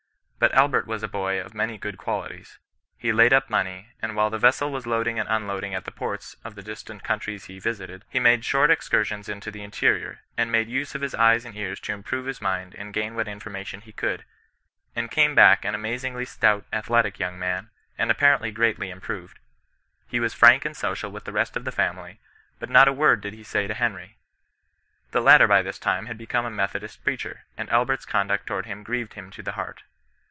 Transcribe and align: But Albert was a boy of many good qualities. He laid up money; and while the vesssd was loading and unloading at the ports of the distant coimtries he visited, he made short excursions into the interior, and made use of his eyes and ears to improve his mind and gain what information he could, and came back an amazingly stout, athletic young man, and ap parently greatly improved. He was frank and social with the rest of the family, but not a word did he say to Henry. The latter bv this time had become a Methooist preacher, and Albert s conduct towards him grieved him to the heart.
But 0.41 0.55
Albert 0.55 0.87
was 0.87 1.03
a 1.03 1.07
boy 1.07 1.39
of 1.39 1.53
many 1.53 1.77
good 1.77 1.99
qualities. 1.99 2.57
He 2.97 3.13
laid 3.13 3.31
up 3.31 3.47
money; 3.47 3.89
and 4.01 4.15
while 4.15 4.31
the 4.31 4.39
vesssd 4.39 4.71
was 4.71 4.87
loading 4.87 5.19
and 5.19 5.29
unloading 5.29 5.75
at 5.75 5.85
the 5.85 5.91
ports 5.91 6.35
of 6.43 6.55
the 6.55 6.63
distant 6.63 7.03
coimtries 7.03 7.45
he 7.45 7.59
visited, 7.59 8.05
he 8.09 8.19
made 8.19 8.43
short 8.43 8.71
excursions 8.71 9.29
into 9.29 9.51
the 9.51 9.61
interior, 9.61 10.21
and 10.35 10.51
made 10.51 10.67
use 10.67 10.95
of 10.95 11.01
his 11.01 11.13
eyes 11.13 11.45
and 11.45 11.55
ears 11.55 11.79
to 11.81 11.93
improve 11.93 12.25
his 12.25 12.41
mind 12.41 12.73
and 12.73 12.91
gain 12.91 13.13
what 13.13 13.27
information 13.27 13.81
he 13.81 13.91
could, 13.91 14.25
and 14.95 15.11
came 15.11 15.35
back 15.35 15.63
an 15.63 15.75
amazingly 15.75 16.25
stout, 16.25 16.65
athletic 16.73 17.19
young 17.19 17.37
man, 17.37 17.69
and 17.95 18.09
ap 18.09 18.17
parently 18.17 18.51
greatly 18.51 18.89
improved. 18.89 19.37
He 20.07 20.19
was 20.19 20.33
frank 20.33 20.65
and 20.65 20.75
social 20.75 21.11
with 21.11 21.25
the 21.25 21.31
rest 21.31 21.55
of 21.55 21.65
the 21.65 21.71
family, 21.71 22.19
but 22.57 22.71
not 22.71 22.87
a 22.87 22.93
word 22.93 23.21
did 23.21 23.35
he 23.35 23.43
say 23.43 23.67
to 23.67 23.75
Henry. 23.75 24.17
The 25.11 25.21
latter 25.21 25.47
bv 25.47 25.63
this 25.65 25.77
time 25.77 26.07
had 26.07 26.17
become 26.17 26.47
a 26.47 26.49
Methooist 26.49 27.03
preacher, 27.03 27.45
and 27.59 27.69
Albert 27.69 27.99
s 27.99 28.05
conduct 28.05 28.47
towards 28.47 28.65
him 28.65 28.81
grieved 28.81 29.13
him 29.13 29.29
to 29.29 29.43
the 29.43 29.51
heart. 29.51 29.83